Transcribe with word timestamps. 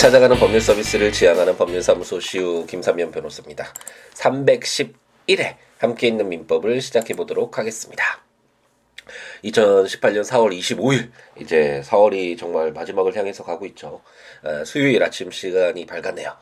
찾아가는 0.00 0.34
법률 0.38 0.62
서비스를 0.62 1.12
지향하는 1.12 1.58
법률사무소 1.58 2.20
시우 2.20 2.64
김삼현 2.64 3.10
변호사입니다. 3.10 3.66
311회 4.14 5.56
함께 5.76 6.06
있는 6.06 6.26
민법을 6.30 6.80
시작해 6.80 7.12
보도록 7.12 7.58
하겠습니다. 7.58 8.02
2018년 9.44 10.24
4월 10.24 10.58
25일 10.58 11.10
이제 11.38 11.82
4월이 11.84 12.38
정말 12.38 12.72
마지막을 12.72 13.14
향해서 13.14 13.44
가고 13.44 13.66
있죠. 13.66 14.00
어, 14.42 14.64
수요일 14.64 15.02
아침 15.02 15.30
시간이 15.30 15.84
밝았네요. 15.84 16.34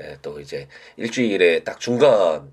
예, 0.00 0.18
또 0.20 0.40
이제 0.40 0.66
일주일에 0.96 1.62
딱 1.62 1.78
중간 1.78 2.08
어, 2.10 2.52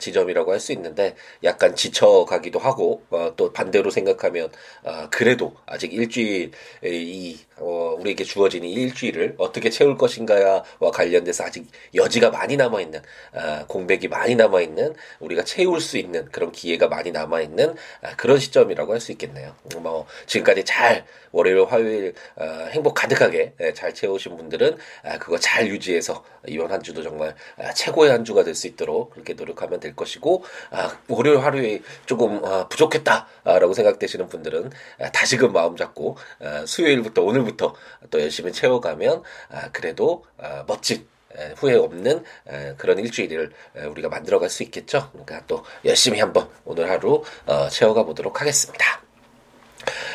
지점이라고 0.00 0.52
할 0.52 0.58
수 0.60 0.72
있는데 0.72 1.14
약간 1.44 1.76
지쳐가기도 1.76 2.58
하고 2.58 3.02
어, 3.10 3.32
또 3.36 3.52
반대로 3.52 3.90
생각하면 3.90 4.50
어, 4.82 5.06
그래도 5.10 5.54
아직 5.66 5.92
일주일 5.92 6.50
이 6.84 7.38
어, 7.56 7.96
우리에게 7.98 8.24
주어진 8.24 8.64
이 8.64 8.72
일주일을 8.72 9.34
어떻게 9.38 9.70
채울 9.70 9.96
것인가와 9.96 10.62
관련돼서 10.92 11.44
아직 11.44 11.66
여지가 11.94 12.30
많이 12.30 12.56
남아 12.56 12.80
있는 12.80 13.00
어, 13.32 13.64
공백이 13.68 14.08
많이 14.08 14.34
남아 14.34 14.60
있는 14.62 14.94
우리가 15.20 15.44
채울 15.44 15.80
수 15.80 15.96
있는 15.98 16.26
그런 16.32 16.50
기회가 16.52 16.88
많이 16.88 17.10
남아 17.12 17.40
있는 17.42 17.70
어, 17.70 18.08
그런 18.16 18.38
시점이라고 18.38 18.92
할 18.92 18.98
수 19.00 19.12
있겠네요. 19.12 19.54
뭐 19.80 20.06
지금까지 20.26 20.64
잘 20.64 21.06
월요일 21.30 21.64
화요일 21.66 22.14
어, 22.36 22.44
행복 22.70 22.94
가득하게 22.94 23.52
예, 23.60 23.72
잘 23.74 23.94
채우신 23.94 24.36
분들은 24.36 24.76
아, 25.04 25.18
그거 25.18 25.38
잘 25.38 25.68
유지해서 25.68 26.24
이번 26.46 26.72
한 26.72 26.82
주도 26.82 27.02
정말 27.02 27.34
아, 27.58 27.72
최고의 27.72 28.10
한 28.10 28.24
주가 28.24 28.42
될 28.44 28.54
수 28.54 28.66
있도록 28.66 29.10
그렇게 29.10 29.34
노력하면 29.34 29.67
될 29.76 29.94
것이고 29.94 30.44
아, 30.70 30.98
월요일 31.08 31.40
화요일 31.40 31.82
조금 32.06 32.44
아, 32.44 32.66
부족했다라고 32.68 33.74
생각되시는 33.74 34.28
분들은 34.28 34.70
아, 35.00 35.12
다시금 35.12 35.52
마음 35.52 35.76
잡고 35.76 36.16
아, 36.40 36.64
수요일부터 36.66 37.22
오늘부터 37.22 37.74
또 38.10 38.20
열심히 38.20 38.52
채워가면 38.52 39.22
아, 39.50 39.70
그래도 39.72 40.24
아, 40.38 40.64
멋진 40.66 41.06
에, 41.36 41.52
후회 41.56 41.74
없는 41.74 42.24
에, 42.48 42.74
그런 42.78 42.98
일주일을 42.98 43.52
에, 43.76 43.84
우리가 43.84 44.08
만들어갈 44.08 44.48
수 44.48 44.62
있겠죠. 44.62 45.10
그러니까 45.12 45.42
또 45.46 45.62
열심히 45.84 46.20
한번 46.20 46.48
오늘 46.64 46.90
하루 46.90 47.22
어, 47.44 47.68
채워가 47.68 48.04
보도록 48.04 48.40
하겠습니다. 48.40 49.07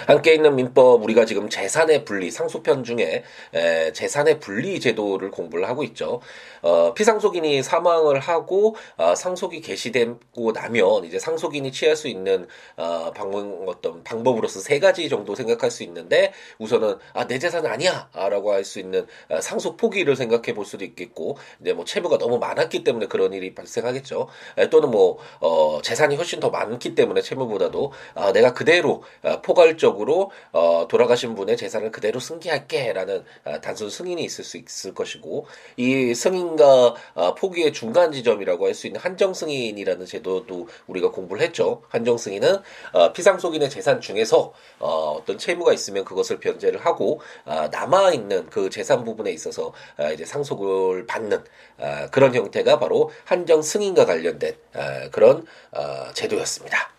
함께 0.08 0.34
있는 0.34 0.56
민법 0.56 1.04
우리가 1.04 1.26
지금 1.26 1.50
재산의 1.50 2.06
분리 2.06 2.32
상속편 2.32 2.84
중에 2.84 3.24
에, 3.54 3.92
재산의 3.94 4.40
분리 4.40 4.80
제도를 4.80 5.32
공부를 5.32 5.68
하고 5.68 5.84
있죠. 5.84 6.22
어, 6.62 6.94
피상속인이 6.94 7.62
사망을 7.64 8.20
하고 8.20 8.76
어, 8.98 9.16
상속이 9.16 9.62
개시되고 9.62 10.52
나면 10.54 11.06
이제 11.06 11.20
상속인이 11.20 11.72
취할 11.72 11.96
수 11.96 12.08
있는 12.08 12.48
어, 12.78 13.12
방법 13.14 13.68
어떤 13.68 14.04
방법으로서 14.04 14.60
세 14.60 14.80
가지 14.80 15.10
정도 15.10 15.36
생각할 15.36 15.72
수 15.72 15.84
있는데 15.84 16.34
우선은 16.60 16.98
아 17.14 17.24
내 17.28 17.40
재산은 17.40 17.70
아니야라고 17.72 18.52
할 18.52 18.64
수 18.64 18.80
있는 18.80 19.08
어, 19.30 19.42
상속 19.42 19.78
포기를 19.78 20.16
생각해 20.16 20.54
볼 20.54 20.66
수도 20.66 20.86
있겠고 20.86 21.38
이제 21.62 21.74
뭐 21.74 21.84
채무가 21.86 22.18
너무 22.18 22.38
많았기 22.38 22.84
때문에 22.84 23.08
그런 23.08 23.34
일이 23.34 23.54
발생하겠죠. 23.56 24.28
에, 24.58 24.70
또는 24.70 24.92
뭐 24.92 25.18
어, 25.40 25.82
재산이 25.82 26.16
훨씬 26.16 26.40
더 26.40 26.50
많기 26.50 26.96
때문에 26.96 27.22
채무보다도 27.22 27.92
아, 28.16 28.32
내가 28.34 28.54
그대로 28.54 29.04
어, 29.24 29.42
포 29.42 29.53
괄적으로 29.54 30.32
어, 30.52 30.88
돌아가신 30.90 31.36
분의 31.36 31.58
재산을 31.58 31.92
그대로 31.92 32.20
승계할게라는 32.20 33.24
어, 33.46 33.62
단순 33.62 33.90
승인이 33.90 34.24
있을 34.24 34.44
수 34.44 34.58
있을 34.58 34.94
것이고 34.94 35.48
이 35.78 36.14
승인과 36.14 36.96
어, 37.16 37.36
포기의 37.36 37.74
중간 37.74 38.12
지점이라고 38.12 38.68
할 38.68 38.74
수 38.74 38.88
있는 38.88 39.00
한정 39.00 39.34
승인이라는 39.34 40.06
제도도 40.06 40.68
우리가 40.88 41.12
공부를 41.12 41.42
했죠. 41.44 41.84
한정 41.90 42.18
승인은 42.18 42.58
어, 42.94 43.14
피상속인의 43.14 43.70
재산 43.70 44.02
중에서 44.02 44.54
어, 44.80 45.18
어떤 45.20 45.38
채무가 45.38 45.74
있으면 45.74 46.04
그것을 46.06 46.40
변제를 46.40 46.86
하고 46.86 47.22
어, 47.46 47.68
남아 47.72 48.14
있는 48.14 48.50
그 48.50 48.70
재산 48.70 49.04
부분에 49.04 49.32
있어서 49.32 49.74
어, 49.98 50.12
이제 50.12 50.26
상속을 50.26 51.06
받는 51.06 51.44
어, 51.78 52.08
그런 52.12 52.34
형태가 52.34 52.80
바로 52.80 53.12
한정 53.26 53.62
승인과 53.62 54.06
관련된 54.06 54.56
어, 54.76 55.10
그런 55.12 55.46
어, 55.72 56.12
제도였습니다. 56.14 56.92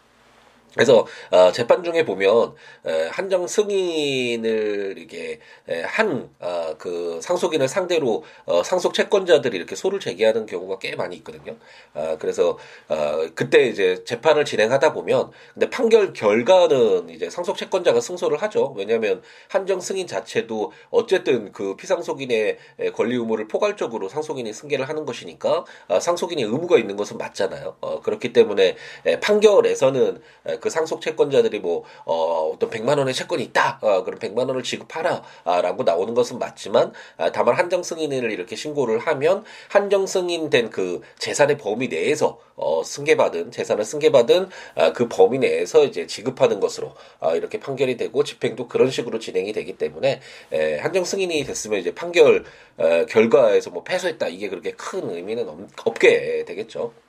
그래서 0.75 1.07
어, 1.31 1.53
재판 1.53 1.83
중에 1.83 2.05
보면 2.05 2.55
에, 2.85 3.09
한정 3.09 3.47
승인을 3.47 4.97
이게 4.99 5.39
한그 5.87 7.21
상속인을 7.23 7.69
상대로 7.69 8.25
어, 8.45 8.62
상속 8.62 8.93
채권자들이 8.93 9.57
이렇게 9.57 9.77
소를 9.77 10.01
제기하는 10.01 10.47
경우가 10.47 10.79
꽤 10.81 10.97
많이 10.97 11.17
있거든요. 11.17 11.57
어, 11.95 12.17
그래서 12.19 12.59
어, 12.89 13.27
그때 13.35 13.67
이제 13.67 14.03
재판을 14.05 14.45
진행하다 14.45 14.93
보면 14.93 15.31
근데 15.55 15.71
판결 15.71 16.12
결과는 16.12 17.09
이제 17.09 17.31
상속 17.31 17.56
채권자가 17.56 18.01
승소를 18.01 18.43
하죠. 18.43 18.75
왜냐하면 18.77 19.23
한정 19.49 19.81
승인 19.81 20.06
자체도 20.06 20.73
어쨌든 20.91 21.53
그 21.53 21.77
피상속인의 21.77 22.59
권리 22.95 23.15
의무를 23.17 23.49
포괄적으로 23.49 24.09
상속인이 24.09 24.53
승계를 24.53 24.89
하는 24.89 25.05
것이니까 25.05 25.65
어, 25.89 26.01
상속인이 26.01 26.43
의무가 26.43 26.79
있는 26.79 26.97
것은 26.97 27.17
맞잖아요. 27.17 27.77
어, 27.81 28.01
그렇기 28.01 28.33
때문에 28.33 28.77
에, 29.06 29.21
판결에서는 29.21 30.21
에, 30.47 30.59
그 30.65 30.71
상속 30.71 31.03
채권자들이 31.03 31.59
뭐 31.59 31.85
어, 32.07 32.51
어떤 32.55 32.71
100만 32.71 32.97
원의 32.97 33.13
채권이 33.13 33.43
있다. 33.43 33.81
어, 33.83 34.03
그럼 34.03 34.19
100만 34.19 34.49
원을 34.49 34.63
지급하라라고 34.63 35.83
나오는 35.83 36.15
것은 36.15 36.39
맞지만 36.39 36.95
아, 37.19 37.31
다만 37.33 37.55
한정 37.55 37.83
승인을 37.83 38.33
이렇게 38.33 38.57
신고를 38.57 38.99
하면 39.01 39.45
한정 39.69 40.07
승인된 40.07 40.71
그 40.71 41.03
재산의 41.19 41.59
범위 41.59 41.89
내에서 41.89 42.39
어, 42.57 42.83
승계받은 42.83 43.51
재산을 43.51 43.85
승계받은 43.85 44.49
아, 44.77 44.93
그 44.95 45.07
범위 45.07 45.39
내에서 45.39 45.85
이제 45.85 46.07
지급하는 46.07 46.61
것으로 46.61 46.95
아, 47.21 47.35
이렇게 47.35 47.61
판결이 47.61 47.99
되고 47.99 48.25
집행도 48.25 48.67
그런 48.67 48.91
식으로 48.91 49.19
진행이 49.19 49.53
되기 49.53 49.77
때문에 49.77 50.23
에, 50.51 50.79
한정 50.79 51.05
승인이 51.05 51.45
됐으면 51.45 51.79
이제 51.79 51.95
판결 51.95 52.45
에, 52.79 53.05
결과에서 53.05 53.69
뭐 53.69 53.85
패소했다 53.85 54.29
이게 54.29 54.49
그렇게 54.49 54.71
큰 54.71 55.11
의미는 55.11 55.47
없, 55.47 55.59
없게 55.85 56.47
되겠죠. 56.47 57.04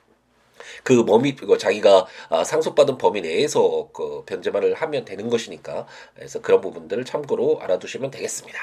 그 0.86 1.04
범위 1.04 1.34
그 1.34 1.58
자기가 1.58 2.06
아, 2.28 2.44
상속받은 2.44 2.96
범위 2.96 3.20
내에서 3.20 3.88
그 3.92 4.22
변제만을 4.24 4.74
하면 4.74 5.04
되는 5.04 5.28
것이니까 5.28 5.84
그래서 6.14 6.40
그런 6.40 6.60
부분들을 6.60 7.04
참고로 7.04 7.58
알아두시면 7.60 8.12
되겠습니다. 8.12 8.58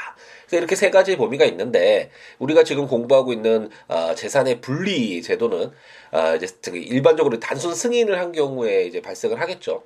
그래서 0.45 0.57
이렇게 0.57 0.77
세 0.77 0.89
가지 0.89 1.17
범위가 1.17 1.43
있는데 1.43 2.11
우리가 2.39 2.63
지금 2.63 2.87
공부하고 2.87 3.33
있는 3.33 3.69
아, 3.89 4.15
재산의 4.15 4.61
분리 4.61 5.21
제도는 5.21 5.71
아, 6.11 6.35
이제 6.35 6.47
일반적으로 6.71 7.41
단순 7.41 7.75
승인을 7.75 8.17
한 8.17 8.31
경우에 8.31 8.85
이제 8.85 9.01
발생을 9.01 9.41
하겠죠. 9.41 9.83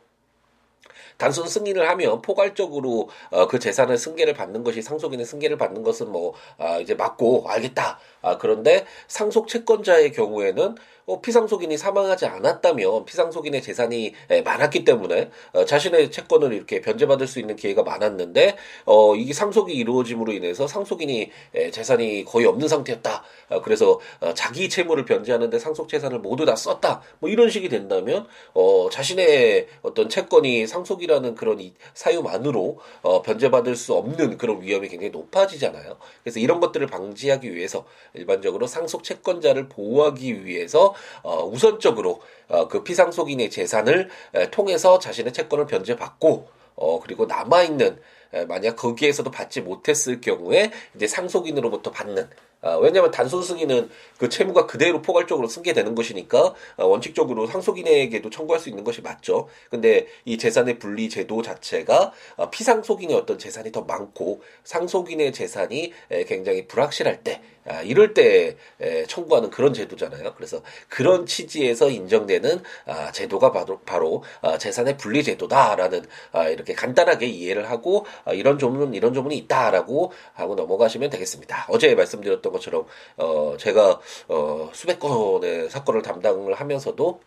단순 1.18 1.48
승인을 1.48 1.90
하면 1.90 2.22
포괄적으로 2.22 3.10
어, 3.32 3.48
그 3.48 3.60
재산을 3.60 3.98
승계를 3.98 4.34
받는 4.34 4.64
것이 4.64 4.82
상속인의 4.82 5.26
승계를 5.26 5.58
받는 5.58 5.84
것은 5.84 6.12
뭐 6.12 6.34
아, 6.58 6.78
이제 6.78 6.94
맞고 6.94 7.46
알겠다. 7.48 8.00
아, 8.28 8.38
그런데 8.38 8.86
상속 9.08 9.48
채권자의 9.48 10.12
경우에는 10.12 10.76
어, 11.08 11.22
피상속인이 11.22 11.78
사망하지 11.78 12.26
않았다면 12.26 13.06
피상속인의 13.06 13.62
재산이 13.62 14.14
에, 14.30 14.42
많았기 14.42 14.84
때문에 14.84 15.30
어, 15.54 15.64
자신의 15.64 16.12
채권을 16.12 16.52
이렇게 16.52 16.82
변제받을 16.82 17.28
수 17.28 17.40
있는 17.40 17.56
기회가 17.56 17.82
많았는데 17.82 18.58
어, 18.86 19.16
이게 19.16 19.32
상속이 19.32 19.74
이루어짐으로 19.74 20.34
인해서 20.34 20.68
상속인이 20.68 21.32
에, 21.56 21.72
재산이 21.72 22.26
거의 22.26 22.46
없는 22.46 22.68
상태였다. 22.68 23.24
어, 23.52 23.62
그래서 23.62 24.02
어, 24.20 24.34
자기 24.34 24.68
채무를 24.68 25.06
변제하는데 25.06 25.58
상속 25.60 25.88
재산을 25.88 26.20
모두 26.20 26.44
다 26.44 26.58
썼다. 26.58 27.02
뭐 27.20 27.30
이런 27.30 27.50
식이 27.50 27.70
된다면 27.70 28.28
어, 28.54 28.90
자신의 28.92 29.68
어떤 29.84 30.10
채권이 30.10 30.68
상속이라는 30.68 31.36
그런 31.36 31.62
이, 31.62 31.74
사유만으로 31.94 32.80
어, 33.04 33.22
변제받을 33.22 33.78
수 33.78 33.94
없는 33.94 34.38
그런 34.38 34.62
위험이 34.62 34.90
굉장히 34.90 35.12
높아지잖아요. 35.12 35.96
그래서 36.22 36.42
이런 36.42 36.60
것들을 36.60 36.86
방지하기 36.88 37.56
위해서 37.56 37.86
일반적으로 38.18 38.68
상속 38.68 39.04
채권자를 39.04 39.70
보호하기 39.70 40.46
위해서 40.46 40.94
어, 41.24 41.46
우선적으로 41.46 42.22
어, 42.48 42.68
그 42.68 42.84
피상속인의 42.84 43.50
재산을 43.50 44.10
에, 44.34 44.50
통해서 44.52 45.00
자신의 45.00 45.34
채권을 45.34 45.66
변제받고 45.66 46.48
어, 46.76 47.00
그리고 47.00 47.26
남아 47.26 47.64
있는 47.64 48.00
에, 48.34 48.46
만약 48.46 48.76
거기에서도 48.76 49.30
받지 49.32 49.62
못했을 49.62 50.22
경우에 50.22 50.72
이제 50.96 51.08
상속인으로부터 51.08 51.92
받는 51.92 52.30
아, 52.62 52.76
왜냐하면 52.76 53.12
단순 53.12 53.44
승인은 53.44 53.90
그 54.18 54.30
채무가 54.30 54.66
그대로 54.66 55.02
포괄적으로 55.02 55.48
승계 55.48 55.74
되는 55.74 55.94
것이니까 55.94 56.56
아, 56.78 56.84
원칙적으로 56.84 57.46
상속인에게도 57.46 58.30
청구할 58.30 58.60
수 58.60 58.70
있는 58.70 58.84
것이 58.84 59.02
맞죠. 59.02 59.48
근데 59.70 60.08
이 60.26 60.38
재산의 60.38 60.80
분리 60.80 61.08
제도 61.08 61.42
자체가 61.42 62.12
아, 62.38 62.50
피상속인의 62.50 63.16
어떤 63.16 63.38
재산이 63.38 63.72
더 63.72 63.82
많고 63.82 64.42
상속인의 64.64 65.34
재산이 65.34 65.94
에, 66.10 66.24
굉장히 66.26 66.68
불확실할 66.68 67.24
때 67.24 67.42
아, 67.68 67.82
이럴 67.82 68.14
때 68.14 68.58
에, 68.80 69.06
청구하는 69.06 69.50
그런 69.50 69.74
제도잖아요. 69.74 70.34
그래서 70.36 70.62
그런 70.90 71.26
취지에서 71.26 71.90
인정되는 71.90 72.64
아, 72.86 73.12
제도가 73.12 73.52
바로, 73.52 73.80
바로 73.86 74.24
아, 74.42 74.58
재산의 74.58 74.98
분리 74.98 75.24
제도다라는 75.24 76.06
아, 76.32 76.48
이렇게 76.50 76.74
간단하게 76.74 77.28
이해를 77.28 77.70
하고 77.70 78.06
아, 78.26 78.34
이런 78.34 78.58
조문 78.58 78.94
이런 78.94 79.14
조문이 79.14 79.38
있다라고 79.38 80.12
하고 80.34 80.56
넘어가시면 80.56 81.10
되겠습니다. 81.10 81.68
어제 81.70 81.96
말씀드렸던 81.96 82.52
것처럼 82.52 82.86
어, 83.18 83.56
제가 83.58 84.00
어, 84.28 84.70
수백 84.74 85.00
건의 85.00 85.70
사건을 85.70 86.02
담당을 86.02 86.54
하면서도 86.54 87.22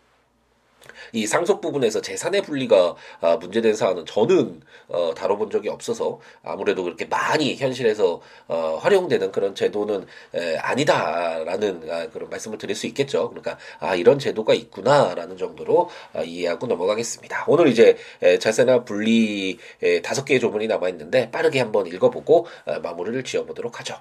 이 1.13 1.27
상속 1.27 1.61
부분에서 1.61 2.01
재산의 2.01 2.41
분리가 2.43 2.95
아, 3.21 3.37
문제된 3.37 3.75
사안은 3.75 4.05
저는 4.05 4.61
어, 4.87 5.13
다뤄본 5.15 5.49
적이 5.49 5.69
없어서 5.69 6.19
아무래도 6.43 6.83
그렇게 6.83 7.05
많이 7.05 7.55
현실에서 7.55 8.21
어, 8.47 8.79
활용되는 8.81 9.31
그런 9.31 9.55
제도는 9.55 10.05
에, 10.33 10.57
아니다라는 10.57 11.89
아, 11.89 12.09
그런 12.09 12.29
말씀을 12.29 12.57
드릴 12.57 12.75
수 12.75 12.87
있겠죠. 12.87 13.29
그러니까 13.29 13.57
아 13.79 13.95
이런 13.95 14.19
제도가 14.19 14.53
있구나라는 14.53 15.37
정도로 15.37 15.89
아, 16.13 16.21
이해하고 16.21 16.67
넘어가겠습니다. 16.67 17.45
오늘 17.47 17.67
이제 17.67 17.97
에, 18.21 18.39
자세나 18.39 18.83
분리 18.83 19.57
에, 19.81 20.01
다섯 20.01 20.25
개의 20.25 20.39
조문이 20.39 20.67
남아 20.67 20.89
있는데 20.89 21.31
빠르게 21.31 21.59
한번 21.59 21.87
읽어보고 21.87 22.47
아, 22.65 22.79
마무리를 22.79 23.23
지어보도록 23.23 23.79
하죠. 23.79 23.95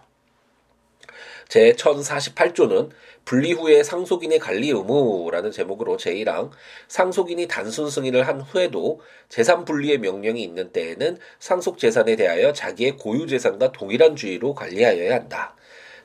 제 1.50 1.72
1048조는 1.72 2.90
분리 3.24 3.52
후에 3.52 3.82
상속인의 3.82 4.38
관리 4.38 4.70
의무라는 4.70 5.50
제목으로 5.50 5.96
제1항 5.96 6.52
상속인이 6.86 7.48
단순 7.48 7.90
승인을 7.90 8.28
한 8.28 8.40
후에도 8.40 9.00
재산 9.28 9.64
분리의 9.64 9.98
명령이 9.98 10.40
있는 10.40 10.70
때에는 10.70 11.18
상속 11.40 11.78
재산에 11.78 12.14
대하여 12.14 12.52
자기의 12.52 12.96
고유 12.96 13.26
재산과 13.26 13.72
동일한 13.72 14.14
주의로 14.14 14.54
관리하여야 14.54 15.12
한다. 15.12 15.56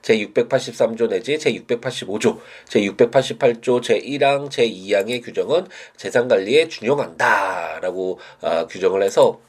제683조 0.02 1.10
내지 1.10 1.38
제685조, 1.38 2.40
제688조 2.68 3.82
제1항, 3.82 4.50
제2항의 4.50 5.24
규정은 5.24 5.68
재산관리에 5.96 6.70
준용한다 6.70 7.82
라고 7.82 8.20
어, 8.42 8.66
규정을 8.66 9.04
해서 9.04 9.40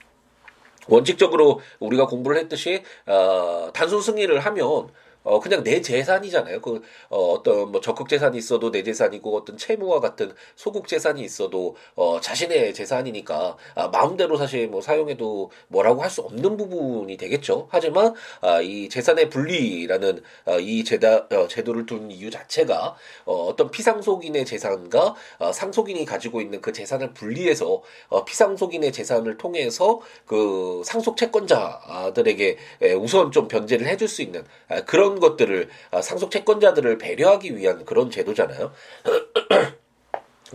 원칙적으로 0.89 1.61
우리가 1.79 2.07
공부를 2.07 2.39
했듯이 2.39 2.83
어, 3.07 3.71
단순 3.73 4.03
승인을 4.03 4.41
하면 4.41 4.89
어 5.26 5.40
그냥 5.40 5.62
내 5.62 5.81
재산이잖아요. 5.81 6.61
그 6.61 6.82
어, 7.11 7.19
어떤 7.32 7.70
뭐 7.73 7.81
적극 7.81 8.08
재산이 8.08 8.38
있어도 8.38 8.70
내 8.70 8.82
재산이고 8.82 9.37
어떤 9.37 9.56
채무와 9.56 10.00
같은 10.00 10.32
소극 10.56 10.88
재산이 10.88 11.23
있어도 11.23 11.76
어 11.94 12.20
자신의 12.20 12.75
재산이니까 12.75 13.56
아, 13.75 13.88
마음대로 13.88 14.37
사실 14.37 14.69
뭐 14.69 14.81
사용해도 14.81 15.50
뭐라고 15.69 16.02
할 16.02 16.06
수 16.17 16.23
없는 16.23 16.56
부분이 16.56 17.17
되겠죠. 17.17 17.69
하지만 17.70 18.14
아, 18.40 18.61
이 18.61 18.88
재산의 18.88 19.28
분리라는 19.28 20.23
어, 20.46 20.58
이 20.58 20.84
제다 20.84 21.26
어, 21.31 21.49
제도를 21.49 21.84
둔 21.84 22.11
이유 22.11 22.31
자체가 22.31 22.96
어, 23.25 23.34
어떤 23.46 23.70
피상속인의 23.70 24.46
재산과 24.46 25.14
어, 25.38 25.52
상속인이 25.52 26.05
가지고 26.05 26.40
있는 26.40 26.61
그 26.61 26.73
재산을 26.73 27.12
분리해서 27.12 27.82
어, 28.08 28.25
피상속인의 28.25 28.93
재산을 28.93 29.37
통해서 29.37 30.00
그 30.25 30.82
상속 30.84 31.17
채권자들에게 31.17 32.56
우선 32.99 33.32
좀 33.32 33.49
변제를 33.49 33.87
해줄 33.87 34.08
수 34.08 34.23
있는 34.23 34.44
아, 34.69 34.82
그런 34.84 35.16
것들을 35.21 35.69
아, 35.91 36.03
상속 36.03 36.31
채권자들을 36.31 36.99
배려하기 36.99 37.57
위한 37.57 37.85
그런 37.85 38.11
제도잖아요. 38.11 38.73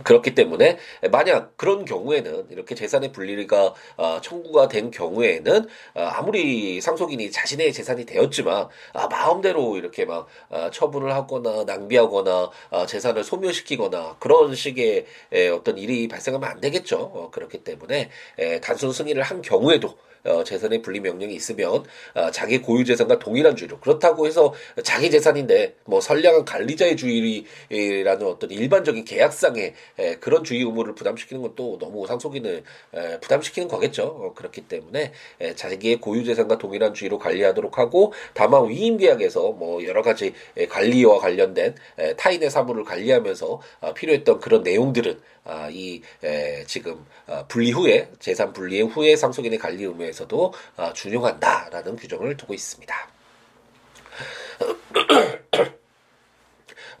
그렇기 0.04 0.34
때문에 0.34 0.78
만약 1.10 1.56
그런 1.56 1.84
경우에는 1.84 2.46
이렇게 2.50 2.74
재산의 2.74 3.12
분리가 3.12 3.74
어, 3.96 4.20
청구가 4.22 4.68
된 4.68 4.90
경우에는 4.90 5.66
어, 5.94 6.00
아무리 6.00 6.80
상속인이 6.80 7.30
자신의 7.30 7.72
재산이 7.72 8.06
되었지만 8.06 8.68
아, 8.94 9.08
마음대로 9.08 9.76
이렇게 9.76 10.04
막 10.06 10.26
어, 10.48 10.70
처분을 10.70 11.12
하거나 11.14 11.64
낭비하거나 11.64 12.50
어, 12.70 12.86
재산을 12.86 13.22
소멸시키거나 13.22 14.16
그런 14.18 14.54
식의 14.54 15.06
에, 15.32 15.48
어떤 15.48 15.76
일이 15.76 16.08
발생하면 16.08 16.48
안 16.48 16.60
되겠죠. 16.60 16.96
어, 16.96 17.30
그렇기 17.30 17.62
때문에 17.62 18.10
에, 18.38 18.60
단순 18.60 18.92
승인을 18.92 19.22
한 19.22 19.42
경우에도 19.42 19.96
어, 20.24 20.44
재산의 20.44 20.82
분리 20.82 21.00
명령이 21.00 21.34
있으면 21.34 21.84
어, 22.14 22.30
자기 22.30 22.58
고유 22.58 22.84
재산과 22.84 23.18
동일한 23.18 23.56
주의로 23.56 23.78
그렇다고 23.80 24.26
해서 24.26 24.54
자기 24.84 25.10
재산인데 25.10 25.74
뭐 25.84 26.00
선량한 26.00 26.44
관리자의 26.44 26.96
주의라는 26.96 28.26
어떤 28.26 28.50
일반적인 28.50 29.04
계약상의 29.04 29.74
에, 29.98 30.16
그런 30.16 30.44
주의 30.44 30.60
의무를 30.60 30.94
부담시키는 30.94 31.42
것도 31.42 31.78
너무 31.78 32.06
상속인을 32.06 32.62
에, 32.94 33.20
부담시키는 33.20 33.68
거겠죠. 33.68 34.04
어, 34.04 34.34
그렇기 34.34 34.62
때문에 34.62 35.12
에, 35.40 35.54
자기의 35.54 36.00
고유 36.00 36.24
재산과 36.24 36.58
동일한 36.58 36.94
주의로 36.94 37.18
관리하도록 37.18 37.78
하고 37.78 38.12
다만 38.34 38.68
위임 38.68 38.96
계약에서 38.96 39.52
뭐 39.52 39.84
여러 39.84 40.02
가지 40.02 40.34
에, 40.56 40.66
관리와 40.66 41.18
관련된 41.18 41.74
에, 41.98 42.14
타인의 42.14 42.50
사물을 42.50 42.84
관리하면서 42.84 43.60
어, 43.80 43.94
필요했던 43.94 44.40
그런 44.40 44.62
내용들은 44.62 45.18
아, 45.44 45.68
이 45.70 46.02
에, 46.22 46.64
지금 46.66 47.04
어, 47.26 47.44
분리 47.48 47.72
후에 47.72 48.10
재산 48.18 48.52
분리 48.52 48.80
후에 48.80 49.16
상속인의 49.16 49.58
관리 49.58 49.84
의무에서도 49.84 50.52
어, 50.76 50.92
준용한다라는 50.92 51.96
규정을 51.96 52.36
두고 52.36 52.54
있습니다. 52.54 52.94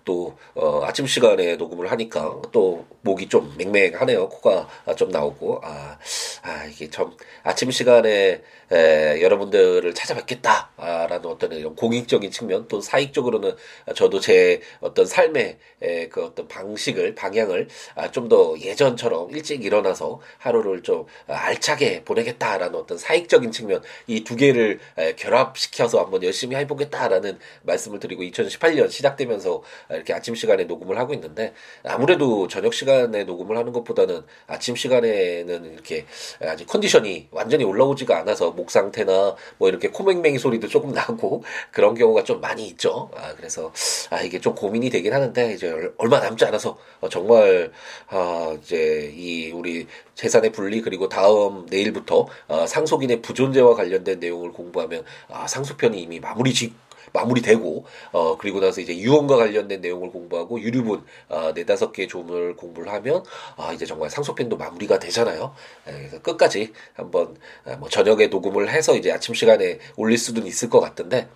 또 0.04 0.36
어, 0.54 0.82
아침 0.84 1.06
시간에 1.06 1.56
녹음을 1.56 1.90
하니까 1.90 2.42
또 2.50 2.84
목이 3.02 3.28
좀 3.28 3.54
맹맹하네요. 3.56 4.28
코가 4.28 4.66
좀 4.96 5.10
나오고 5.10 5.60
아, 5.62 5.98
아 6.42 6.64
이게 6.66 6.90
좀 6.90 7.16
아침 7.44 7.70
시간에 7.70 8.42
에, 8.72 9.22
여러분들을 9.22 9.94
찾아뵙겠다라는 9.94 11.26
어떤 11.26 11.52
이런 11.52 11.76
공익적인 11.76 12.30
측면 12.30 12.66
또 12.68 12.80
사익적으로는 12.80 13.54
저도 13.94 14.18
제 14.20 14.60
어떤 14.80 15.06
삶의 15.06 15.58
에, 15.82 16.08
그 16.08 16.24
어떤 16.24 16.48
방식을 16.48 17.14
방향을 17.14 17.68
아, 17.94 18.10
좀 18.10 18.28
더 18.28 18.54
예전처럼 18.58 19.30
일찍 19.32 19.64
일어나서 19.64 20.20
하루를 20.38 20.82
좀 20.82 21.06
알차게 21.26 22.04
보내겠다라는 22.04 22.76
어떤 22.78 22.96
사익적인 22.96 23.50
측면 23.52 23.82
이 24.06 24.22
두 24.24 24.36
개를 24.36 24.78
에, 24.96 25.14
결합시켜서 25.16 26.00
한번 26.00 26.22
열심히 26.22 26.56
해보겠다라는 26.56 27.38
말씀을 27.62 27.98
드리고 28.00 28.22
2018년 28.22 28.90
시작되면서 28.90 29.62
이렇게 29.90 30.14
아침 30.14 30.34
시간에 30.34 30.64
녹음을 30.64 30.98
하고 30.98 31.12
있는데 31.14 31.52
아무래도 31.84 32.48
저녁 32.48 32.72
시간에 32.74 33.24
녹음을 33.24 33.56
하는 33.58 33.72
것보다는 33.72 34.22
아침 34.46 34.76
시간에는 34.76 35.72
이렇게 35.74 36.06
아직 36.40 36.66
컨디션이 36.66 37.28
완전히 37.30 37.64
올라오지가 37.64 38.18
않아서 38.20 38.50
목 38.50 38.70
상태나 38.70 39.36
뭐 39.58 39.68
이렇게 39.68 39.88
코맹맹이 39.88 40.38
소리도 40.38 40.68
조금 40.68 40.92
나고 40.92 41.44
그런 41.70 41.94
경우가 41.94 42.24
좀 42.24 42.40
많이 42.40 42.66
있죠. 42.68 43.10
아 43.16 43.34
그래서 43.34 43.72
아 44.10 44.20
이게 44.22 44.40
좀 44.40 44.54
고민이 44.54 44.90
되긴 44.90 45.12
하는데 45.12 45.52
이제 45.52 45.72
얼마 45.98 46.20
남지 46.20 46.44
않아서 46.46 46.78
어, 47.00 47.08
정말 47.08 47.72
아 48.08 48.56
이제 48.62 49.12
이 49.14 49.50
우리 49.52 49.86
재산의 50.14 50.52
분리 50.52 50.80
그리고 50.80 51.08
다음 51.08 51.66
내일부터 51.70 52.26
어, 52.48 52.66
상속인의 52.66 53.22
부존재와 53.22 53.74
관련된 53.74 54.20
내용을 54.20 54.52
공부하면 54.52 55.04
아 55.28 55.46
상속편이 55.46 56.00
이미 56.00 56.20
마무리 56.20 56.52
지 56.52 56.72
마무리되고 57.12 57.84
어 58.12 58.36
그리고 58.38 58.60
나서 58.60 58.80
이제 58.80 58.96
유언과 58.96 59.36
관련된 59.36 59.80
내용을 59.80 60.10
공부하고 60.10 60.60
유류분 60.60 61.04
어, 61.28 61.52
네 61.54 61.64
다섯 61.64 61.92
개의 61.92 62.08
조문을 62.08 62.56
공부를 62.56 62.92
하면 62.92 63.24
아 63.56 63.72
이제 63.72 63.86
정말 63.86 64.10
상속편도 64.10 64.56
마무리가 64.56 64.98
되잖아요. 64.98 65.54
예, 65.88 65.92
그래서 65.92 66.22
끝까지 66.22 66.72
한번 66.94 67.36
아, 67.64 67.76
뭐 67.76 67.88
저녁에 67.88 68.26
녹음을 68.28 68.68
해서 68.70 68.96
이제 68.96 69.12
아침 69.12 69.34
시간에 69.34 69.78
올릴 69.96 70.18
수는 70.18 70.46
있을 70.46 70.70
것 70.70 70.80
같은데 70.80 71.28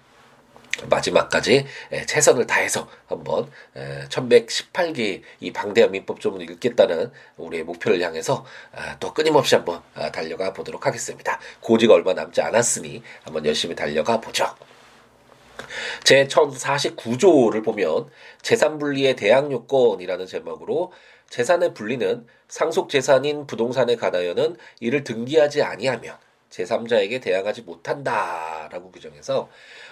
마지막까지 0.89 1.67
예, 1.93 2.07
최선을 2.07 2.47
다해서 2.47 2.89
한번 3.07 3.50
1118기 4.09 5.23
이 5.41 5.53
방대한 5.53 5.91
민법 5.91 6.21
조문을 6.21 6.50
읽겠다는 6.50 7.11
우리의 7.37 7.65
목표를 7.65 8.00
향해서 8.00 8.45
아, 8.73 8.99
또 8.99 9.15
끊임없이 9.15 9.55
한번 9.55 9.83
아, 9.95 10.11
달려가 10.12 10.53
보도록 10.53 10.87
하겠습니다. 10.87 11.41
고지가 11.61 11.95
얼마 11.95 12.12
남지 12.12 12.41
않았으니 12.41 13.03
한번 13.25 13.47
열심히 13.47 13.75
달려가 13.75 14.21
보죠. 14.21 14.47
제 16.05 16.27
1049조를 16.27 17.65
보면 17.65 18.09
재산분리의 18.43 19.17
대항요건이라는 19.17 20.27
제목으로 20.27 20.93
재산의 21.31 21.75
분리는 21.75 22.27
상속 22.49 22.89
재산인 22.89 23.47
부동산에 23.47 23.97
관하여는 23.97 24.57
이를 24.81 25.05
등기하지 25.05 25.63
아니하면 25.63 26.17
제3자에게 26.51 27.21
대항하지 27.21 27.63
못한다라고 27.63 28.91
규정해서 28.93 29.49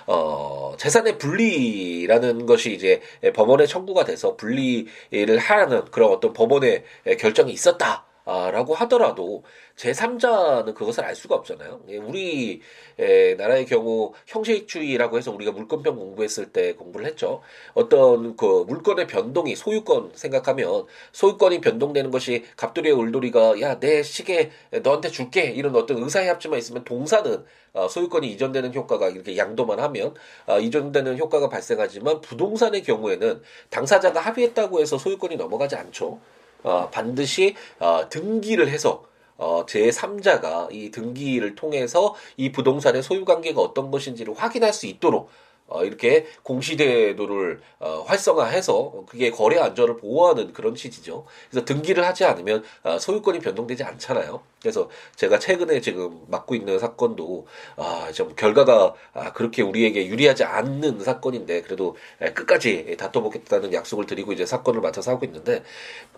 어 0.07 0.75
재산의 0.79 1.19
분리라는 1.19 2.47
것이 2.47 2.73
이제 2.73 3.03
법원에 3.35 3.67
청구가 3.67 4.05
돼서 4.05 4.37
분리를 4.37 5.39
하라는 5.39 5.87
그런 5.87 6.11
어떤 6.11 6.33
법원의 6.33 6.85
결정이 7.19 7.53
있었다. 7.53 8.07
아, 8.25 8.51
라고 8.51 8.75
하더라도 8.75 9.43
제3자는 9.77 10.75
그것을 10.75 11.05
알 11.05 11.15
수가 11.15 11.35
없잖아요. 11.37 11.83
예, 11.89 11.97
우리 11.99 12.61
에, 12.99 13.35
나라의 13.35 13.67
경우 13.67 14.13
형식주의라고 14.27 15.19
해서 15.19 15.31
우리가 15.33 15.53
물권편 15.53 15.97
공부했을 15.97 16.51
때 16.53 16.75
공부를 16.75 17.07
했죠. 17.07 17.43
어떤 17.75 18.37
그 18.37 18.65
물건의 18.67 19.07
변동이 19.07 19.55
소유권 19.57 20.13
생각하면 20.15 20.87
소유권이 21.13 21.61
변동되는 21.61 22.11
것이 22.11 22.45
갑돌이의 22.57 22.95
울돌이가 22.95 23.61
야 23.61 23.79
내 23.81 24.03
시계 24.03 24.51
너한테 24.83 25.11
줄게 25.11 25.51
이런 25.51 25.75
어떤 25.77 26.03
의사의 26.03 26.29
합치만 26.29 26.59
있으면 26.59 26.85
동사는 26.85 27.45
어, 27.75 27.89
소유권이 27.89 28.31
이전되는 28.33 28.75
효과가 28.75 29.09
이렇게 29.09 29.37
양도만 29.37 29.81
하면 29.81 30.15
어, 30.47 30.59
이전되는 30.61 31.19
효과가 31.19 31.49
발생하지만 31.49 32.21
부동산의 32.21 32.83
경우에는 32.83 33.43
당사자가 33.71 34.21
합의했다고 34.21 34.81
해서 34.81 34.97
소유권이 34.97 35.37
넘어가지 35.37 35.77
않죠. 35.77 36.21
어, 36.65 36.91
반드시 36.91 37.55
어, 37.79 38.09
등기를 38.11 38.69
해서 38.69 39.05
어, 39.37 39.65
제3자가 39.67 40.73
이 40.73 40.91
등기를 40.91 41.55
통해서 41.55 42.15
이 42.37 42.51
부동산의 42.53 43.03
소유 43.03 43.25
관계가 43.25 43.61
어떤 43.61 43.91
것인지를 43.91 44.35
확인할 44.37 44.73
수 44.73 44.87
있도록 44.87 45.29
어, 45.67 45.85
이렇게 45.85 46.27
공시대도를 46.43 47.61
어, 47.81 48.05
활성화해서 48.07 49.05
그게 49.09 49.31
거래 49.31 49.59
안전을 49.59 49.97
보호하는 49.97 50.53
그런 50.53 50.75
취지죠. 50.75 51.25
그래서 51.51 51.65
등기를 51.65 52.05
하지 52.05 52.25
않으면 52.25 52.65
어, 52.83 52.99
소유권이 52.99 53.39
변동되지 53.41 53.85
않잖아요. 53.85 54.43
그래서 54.65 54.89
제가 55.15 55.39
최근에 55.39 55.83
지금 55.83 56.23
맡고 56.29 56.55
있는 56.55 56.79
사건도 56.79 57.47
아, 57.77 58.11
좀 58.15 58.35
결과가 58.35 58.95
아, 59.13 59.33
그렇게 59.35 59.61
우리에게 59.61 60.07
유리하지 60.07 60.45
않는 60.45 61.01
사건인데 61.01 61.61
그래도 61.61 61.97
끝까지 62.33 62.97
다퉈보겠다는 62.97 63.75
약속을 63.75 64.07
드리고 64.07 64.33
이제 64.33 64.47
사건을 64.47 64.81
맡아서 64.81 65.11
하고 65.11 65.27
있는데 65.27 65.63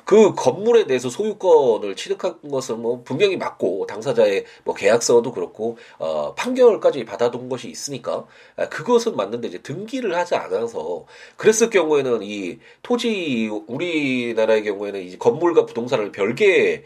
그 0.05 0.33
건물에 0.37 0.87
대해서 0.87 1.11
소유권을 1.11 1.97
취득한 1.97 2.38
것은 2.49 2.81
뭐 2.81 3.03
분명히 3.03 3.37
맞고 3.37 3.88
당사자의 3.88 4.45
뭐 4.62 4.76
계약서도 4.76 5.33
그렇고 5.33 5.76
어, 5.99 6.33
판결까지 6.37 7.05
받아둔 7.05 7.49
것이 7.49 7.69
있으니까 7.69 8.26
아, 8.55 8.69
그것은 8.69 9.17
맞는데 9.17 9.49
이제 9.49 9.59
등기를 9.59 10.15
하지 10.15 10.37
않아서 10.37 11.05
그랬을 11.37 11.71
경우에는 11.71 12.23
이 12.23 12.61
토지 12.85 13.49
우리나라의 13.67 14.62
경우에는 14.62 15.03
이 15.03 15.19
건물과 15.19 15.67
부동산을 15.67 16.12
별개의 16.12 16.85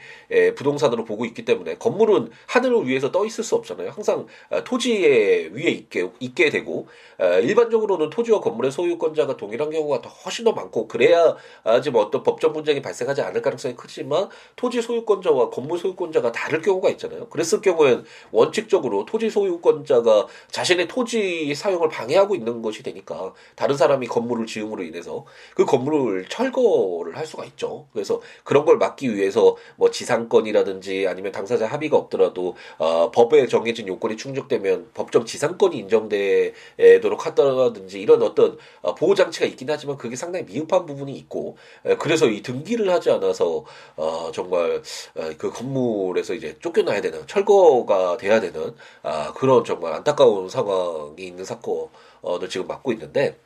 부동산으로 0.56 1.04
보고 1.04 1.26
있기 1.26 1.44
때문에 1.44 1.49
건물은 1.78 2.30
하늘을 2.46 2.86
위해서 2.86 3.10
떠 3.10 3.24
있을 3.24 3.44
수 3.44 3.54
없잖아요. 3.56 3.90
항상 3.90 4.26
아, 4.50 4.62
토지에 4.64 5.50
위에 5.52 5.70
있게 5.70 6.10
있게 6.20 6.50
되고 6.50 6.86
아, 7.18 7.38
일반적으로는 7.38 8.10
토지와 8.10 8.40
건물의 8.40 8.72
소유권자가 8.72 9.36
동일한 9.36 9.70
경우가 9.70 10.02
더 10.02 10.08
훨씬 10.08 10.44
더 10.44 10.52
많고 10.52 10.88
그래야지 10.88 11.90
뭐 11.92 12.02
어떤 12.02 12.22
법적 12.22 12.52
문제가 12.52 12.80
발생하지 12.80 13.22
않을 13.22 13.42
가능성이 13.42 13.76
크지만 13.76 14.28
토지 14.56 14.82
소유권자와 14.82 15.50
건물 15.50 15.78
소유권자가 15.78 16.32
다를 16.32 16.60
경우가 16.60 16.88
있잖아요. 16.90 17.28
그랬을 17.28 17.60
경우엔 17.60 18.04
원칙적으로 18.30 19.04
토지 19.04 19.30
소유권자가 19.30 20.26
자신의 20.50 20.88
토지 20.88 21.54
사용을 21.54 21.88
방해하고 21.88 22.34
있는 22.34 22.62
것이 22.62 22.82
되니까 22.82 23.32
다른 23.54 23.76
사람이 23.76 24.06
건물을 24.06 24.46
지음으로 24.46 24.82
인해서 24.82 25.24
그 25.54 25.64
건물을 25.64 26.26
철거를 26.28 27.16
할 27.16 27.26
수가 27.26 27.44
있죠. 27.46 27.86
그래서 27.92 28.20
그런 28.44 28.64
걸 28.64 28.78
막기 28.78 29.14
위해서 29.14 29.56
뭐 29.76 29.90
지상권이라든지 29.90 31.06
아니면 31.06 31.32
당사자 31.40 31.66
합의가 31.66 31.96
없더라도 31.96 32.54
어, 32.76 33.10
법에 33.10 33.46
정해진 33.46 33.88
요건이 33.88 34.16
충족되면 34.16 34.90
법정 34.92 35.24
지상권이 35.24 35.76
인정되도록 35.78 37.26
하더라든지 37.26 38.00
이런 38.00 38.22
어떤 38.22 38.58
어, 38.82 38.94
보호 38.94 39.14
장치가 39.14 39.46
있긴 39.46 39.70
하지만 39.70 39.96
그게 39.96 40.16
상당히 40.16 40.44
미흡한 40.44 40.84
부분이 40.84 41.12
있고 41.16 41.56
에, 41.86 41.96
그래서 41.96 42.26
이 42.26 42.42
등기를 42.42 42.90
하지 42.90 43.10
않아서 43.10 43.64
어, 43.96 44.30
정말 44.32 44.82
어, 45.16 45.30
그 45.38 45.50
건물에서 45.50 46.34
이제 46.34 46.56
쫓겨나야 46.60 47.00
되는 47.00 47.26
철거가 47.26 48.18
돼야 48.18 48.40
되는 48.40 48.74
아, 49.02 49.32
그런 49.34 49.64
정말 49.64 49.94
안타까운 49.94 50.48
상황이 50.48 51.22
있는 51.24 51.44
사건을 51.44 52.48
지금 52.50 52.66
맡고 52.66 52.92
있는데 52.92 53.38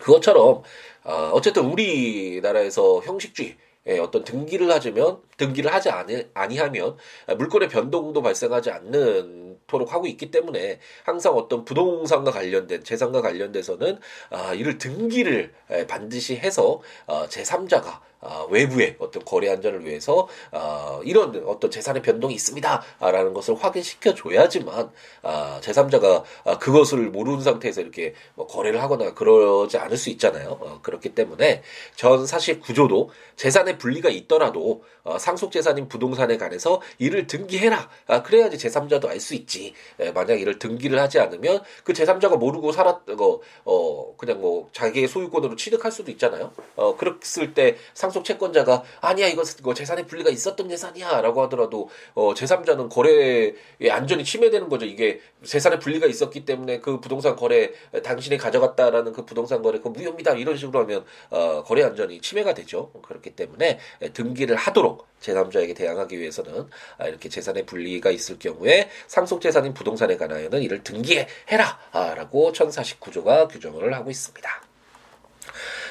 그것처럼 0.00 0.62
어, 1.04 1.30
어쨌든 1.32 1.66
우리나라에서 1.66 3.00
형식주의 3.00 3.56
예, 3.88 3.98
어떤 3.98 4.22
등기를 4.22 4.70
하자면 4.70 5.20
등기를 5.36 5.72
하지 5.72 5.90
아니, 5.90 6.24
아니하면 6.34 6.96
물건의 7.36 7.68
변동도 7.68 8.22
발생하지 8.22 8.70
않는도록 8.70 9.92
하고 9.92 10.06
있기 10.06 10.30
때문에 10.30 10.78
항상 11.04 11.34
어떤 11.34 11.64
부동산과 11.64 12.30
관련된 12.30 12.84
재산과 12.84 13.22
관련돼서는 13.22 13.98
아, 14.30 14.54
이를 14.54 14.78
등기를 14.78 15.52
반드시 15.88 16.36
해서 16.36 16.80
어, 17.06 17.26
제3자가 17.26 18.11
어, 18.22 18.46
외부의 18.50 18.96
어떤 18.98 19.24
거래 19.24 19.50
안전을 19.50 19.84
위해서 19.84 20.28
어, 20.52 21.00
이런 21.04 21.42
어떤 21.46 21.70
재산의 21.70 22.02
변동이 22.02 22.34
있습니다라는 22.34 23.34
것을 23.34 23.54
확인시켜 23.56 24.14
줘야지만 24.14 24.90
아, 25.22 25.60
제3자가 25.62 26.22
아, 26.44 26.58
그것을 26.58 27.10
모르는 27.10 27.40
상태에서 27.40 27.80
이렇게 27.80 28.14
뭐 28.34 28.46
거래를 28.46 28.80
하거나 28.82 29.12
그러지 29.14 29.78
않을 29.78 29.96
수 29.96 30.10
있잖아요. 30.10 30.58
어, 30.60 30.78
그렇기 30.82 31.14
때문에 31.14 31.62
전 31.96 32.26
사실 32.26 32.60
구조도 32.60 33.10
재산의 33.36 33.78
분리가 33.78 34.08
있더라도 34.10 34.84
어, 35.04 35.18
상속 35.18 35.50
재산인 35.50 35.88
부동산에 35.88 36.36
관해서 36.36 36.80
이를 36.98 37.26
등기해라. 37.26 37.90
아, 38.06 38.22
그래야지 38.22 38.56
제3자도 38.56 39.08
알 39.08 39.22
수 39.22 39.34
있지. 39.34 39.72
에, 40.00 40.10
만약 40.10 40.40
이를 40.40 40.58
등기를 40.58 40.98
하지 40.98 41.20
않으면 41.20 41.62
그 41.84 41.92
제3자가 41.92 42.38
모르고 42.38 42.72
살았 42.72 43.04
거 43.06 43.40
어, 43.64 44.16
그냥 44.16 44.40
뭐 44.40 44.68
자기의 44.72 45.06
소유권으로 45.08 45.56
취득할 45.56 45.92
수도 45.92 46.10
있잖아요. 46.10 46.52
어, 46.76 46.96
그랬을 46.96 47.54
때 47.54 47.76
상, 47.94 48.10
상속 48.12 48.24
채권자가 48.24 48.82
아니야 49.00 49.26
이거, 49.26 49.42
이거 49.58 49.72
재산의 49.72 50.06
분리가 50.06 50.28
있었던 50.28 50.68
재산이야라고 50.68 51.42
하더라도 51.44 51.88
어 52.14 52.34
제3자는 52.34 52.90
거래의 52.90 53.54
안전이 53.90 54.22
침해되는 54.22 54.68
거죠. 54.68 54.84
이게 54.84 55.20
재산의 55.42 55.80
분리가 55.80 56.06
있었기 56.06 56.44
때문에 56.44 56.80
그 56.80 57.00
부동산 57.00 57.34
거래 57.34 57.70
당신이 58.04 58.36
가져갔다라는 58.36 59.12
그 59.14 59.24
부동산 59.24 59.62
거래 59.62 59.80
그 59.80 59.88
무효입니다. 59.88 60.32
이런 60.32 60.56
식으로 60.56 60.80
하면 60.80 61.04
어 61.30 61.64
거래 61.64 61.82
안전이 61.82 62.20
침해가 62.20 62.52
되죠. 62.52 62.92
그렇기 63.02 63.30
때문에 63.30 63.78
등기를 64.12 64.56
하도록 64.56 65.06
제3자에게 65.22 65.74
대항하기 65.74 66.18
위해서는 66.18 66.68
아, 66.98 67.06
이렇게 67.06 67.28
재산의 67.28 67.64
분리가 67.64 68.10
있을 68.10 68.38
경우에 68.38 68.90
상속 69.06 69.40
재산인 69.40 69.72
부동산에 69.72 70.16
관하여는 70.16 70.60
이를 70.60 70.82
등기해라라고 70.82 72.52
1049조가 72.52 73.48
규정을 73.48 73.94
하고 73.94 74.10
있습니다. 74.10 74.50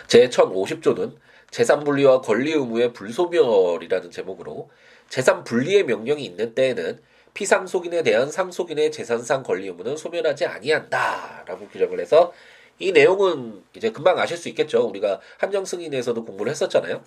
제 0.07 0.27
1050조는 0.27 1.15
재산 1.51 1.84
분리와 1.84 2.22
권리 2.22 2.53
의무의 2.53 2.93
불소멸이라는 2.93 4.10
제목으로 4.10 4.70
재산 5.10 5.43
분리의 5.43 5.84
명령이 5.84 6.24
있는 6.24 6.55
때에는 6.55 7.01
피상속인에 7.34 8.03
대한 8.03 8.31
상속인의 8.31 8.91
재산상 8.91 9.43
권리 9.43 9.67
의무는 9.67 9.98
소멸하지 9.98 10.46
아니한다라고 10.46 11.67
규정을 11.67 12.00
해서 12.00 12.34
이 12.79 12.91
내용은 12.91 13.63
이제 13.75 13.91
금방 13.91 14.17
아실 14.17 14.38
수 14.38 14.50
있겠죠. 14.50 14.88
우리가 14.88 15.20
한정 15.38 15.65
승인에서도 15.65 16.25
공부를 16.25 16.51
했었잖아요. 16.51 17.03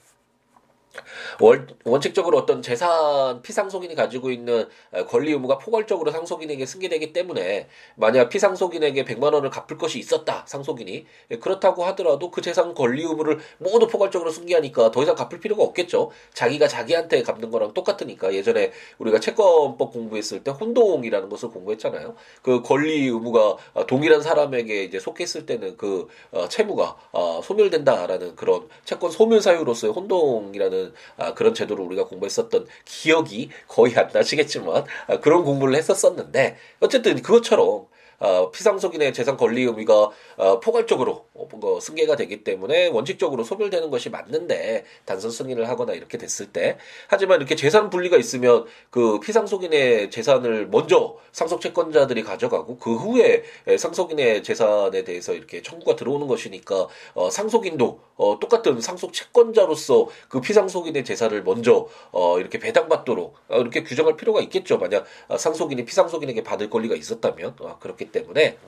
원, 1.40 1.68
원칙적으로 1.84 2.38
어떤 2.38 2.62
재산 2.62 3.42
피상속인이 3.42 3.94
가지고 3.94 4.30
있는 4.30 4.68
권리 5.08 5.32
의무가 5.32 5.58
포괄적으로 5.58 6.10
상속인에게 6.10 6.66
승계되기 6.66 7.12
때문에 7.12 7.68
만약 7.96 8.28
피상속인에게 8.28 9.04
100만 9.04 9.32
원을 9.34 9.50
갚을 9.50 9.78
것이 9.78 9.98
있었다 9.98 10.44
상속인이. 10.46 11.06
예, 11.30 11.38
그렇다고 11.38 11.84
하더라도 11.86 12.30
그 12.30 12.40
재산 12.40 12.74
권리 12.74 13.02
의무를 13.02 13.38
모두 13.58 13.86
포괄적으로 13.86 14.30
승계하니까 14.30 14.90
더 14.90 15.02
이상 15.02 15.14
갚을 15.14 15.40
필요가 15.40 15.62
없겠죠. 15.62 16.10
자기가 16.32 16.68
자기한테 16.68 17.22
갚는 17.22 17.50
거랑 17.50 17.74
똑같으니까. 17.74 18.34
예전에 18.34 18.72
우리가 18.98 19.20
채권법 19.20 19.92
공부했을 19.92 20.44
때 20.44 20.50
혼동이라는 20.50 21.28
것을 21.28 21.50
공부했잖아요. 21.50 22.14
그 22.42 22.62
권리 22.62 23.06
의무가 23.06 23.56
동일한 23.86 24.22
사람에게 24.22 24.84
이제 24.84 24.98
속했을 24.98 25.46
때는 25.46 25.76
그 25.76 26.08
어, 26.30 26.48
채무가 26.48 26.96
어, 27.12 27.40
소멸된다라는 27.42 28.36
그런 28.36 28.68
채권 28.84 29.10
소멸 29.10 29.40
사유로서의 29.40 29.92
혼동이라는 29.92 30.83
하는 30.84 30.92
아, 31.16 31.34
그런 31.34 31.54
제도를 31.54 31.84
우리가 31.84 32.04
공부했었던 32.06 32.66
기억이 32.84 33.50
거의 33.66 33.96
안 33.96 34.10
나시겠지만 34.12 34.84
아, 35.06 35.20
그런 35.20 35.44
공부를 35.44 35.74
했었었는데 35.76 36.56
어쨌든 36.80 37.22
그것처럼 37.22 37.86
어, 38.18 38.50
피상속인의 38.50 39.12
재산 39.12 39.36
권리 39.36 39.62
의무가 39.62 40.10
어, 40.36 40.60
포괄적으로 40.60 41.26
어, 41.34 41.78
승계가 41.80 42.16
되기 42.16 42.44
때문에 42.44 42.88
원칙적으로 42.88 43.44
소멸되는 43.44 43.90
것이 43.90 44.10
맞는데 44.10 44.84
단선 45.04 45.30
승인을 45.30 45.68
하거나 45.68 45.92
이렇게 45.92 46.18
됐을 46.18 46.46
때. 46.52 46.78
하지만 47.08 47.38
이렇게 47.38 47.56
재산 47.56 47.90
분리가 47.90 48.16
있으면 48.16 48.64
그 48.90 49.20
피상속인의 49.20 50.10
재산을 50.10 50.68
먼저 50.68 51.16
상속 51.32 51.60
채권자들이 51.60 52.22
가져가고 52.22 52.78
그 52.78 52.94
후에 52.94 53.42
상속인의 53.76 54.42
재산에 54.42 55.04
대해서 55.04 55.34
이렇게 55.34 55.62
청구가 55.62 55.96
들어오는 55.96 56.26
것이니까 56.26 56.88
어, 57.14 57.30
상속인도 57.30 58.00
어, 58.16 58.38
똑같은 58.40 58.80
상속 58.80 59.12
채권자로서 59.12 60.08
그 60.28 60.40
피상속인의 60.40 61.04
재산을 61.04 61.42
먼저 61.42 61.88
어, 62.12 62.38
이렇게 62.38 62.58
배당받도록 62.58 63.33
어, 63.33 63.33
이렇게 63.58 63.82
규정할 63.82 64.16
필요가 64.16 64.40
있겠죠. 64.40 64.78
만약 64.78 65.04
어, 65.28 65.36
상속인이 65.36 65.84
피상속인에게 65.84 66.42
받을 66.42 66.70
권리가 66.70 66.94
있었다면 66.94 67.56
어, 67.60 67.78
그렇기 67.78 68.10
때문에 68.12 68.58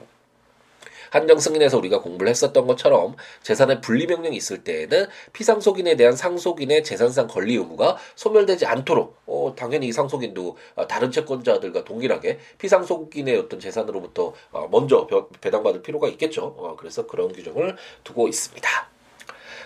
한정 1.11 1.39
승인에서 1.39 1.79
우리가 1.79 2.01
공부를 2.01 2.31
했었던 2.31 2.67
것처럼 2.67 3.17
재산의 3.43 3.81
분리 3.81 4.07
명령이 4.07 4.37
있을 4.37 4.65
때에는 4.65 5.07
피상속인에 5.33 5.97
대한 5.97 6.15
상속인의 6.15 6.85
재산상 6.85 7.29
권리 7.29 7.55
의무가 7.55 7.97
소멸되지 8.15 8.67
않도록 8.67 9.17
어, 9.27 9.55
당연히 9.57 9.89
이 9.89 9.93
상속인도 9.93 10.57
어, 10.75 10.87
다른 10.87 11.11
채권자들과 11.11 11.85
동일하게 11.85 12.39
피상속인의 12.59 13.37
어떤 13.39 13.61
재산으로부터 13.61 14.35
어, 14.51 14.69
먼저 14.71 15.07
배당받을 15.41 15.83
필요가 15.83 16.09
있겠죠. 16.09 16.55
어, 16.59 16.77
그래서 16.79 17.07
그런 17.07 17.33
규정을 17.33 17.77
두고 18.05 18.29
있습니다. 18.29 18.69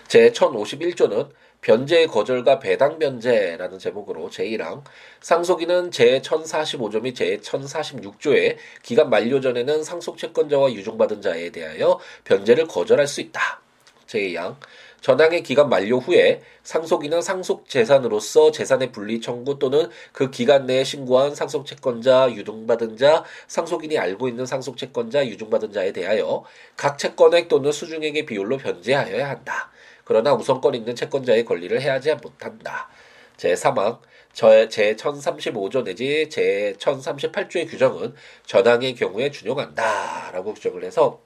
제 0.07 0.31
1051조는 0.31 1.29
변제 1.61 2.07
거절과 2.07 2.57
배당 2.57 2.97
변제라는 2.97 3.77
제목으로 3.77 4.31
제1항 4.31 4.81
상속인은 5.21 5.91
제1045조 5.91 7.03
및 7.03 7.15
제1046조에 7.15 8.55
기간 8.81 9.11
만료 9.11 9.39
전에는 9.39 9.83
상속 9.83 10.17
채권자와 10.17 10.73
유증받은 10.73 11.21
자에 11.21 11.51
대하여 11.51 11.99
변제를 12.23 12.65
거절할 12.65 13.05
수 13.05 13.21
있다. 13.21 13.61
제2항 14.07 14.55
전항의 15.01 15.43
기간 15.43 15.69
만료 15.69 15.99
후에 15.99 16.41
상속인은 16.63 17.21
상속 17.21 17.69
재산으로서 17.69 18.49
재산의 18.49 18.91
분리 18.91 19.21
청구 19.21 19.59
또는 19.59 19.87
그 20.13 20.31
기간 20.31 20.65
내에 20.65 20.83
신고한 20.83 21.35
상속 21.35 21.67
채권자, 21.67 22.31
유증받은 22.31 22.97
자, 22.97 23.23
상속인이 23.47 23.99
알고 23.99 24.27
있는 24.27 24.47
상속 24.47 24.77
채권자, 24.77 25.27
유증받은 25.27 25.73
자에 25.73 25.91
대하여 25.91 26.43
각 26.75 26.97
채권액 26.97 27.49
또는 27.49 27.71
수중액의 27.71 28.25
비율로 28.25 28.57
변제하여야 28.57 29.29
한다. 29.29 29.71
그러나 30.11 30.33
우선권 30.33 30.75
있는 30.75 30.93
채권자의 30.93 31.45
권리를 31.45 31.79
해하지 31.79 32.15
못한다. 32.15 32.89
제3항 33.37 33.99
제1035조 34.33 35.85
내지 35.85 36.27
제1038조의 36.29 37.69
규정은 37.69 38.13
전항의 38.45 38.95
경우에 38.95 39.31
준용한다라고 39.31 40.53
규정을 40.53 40.83
해서 40.83 41.21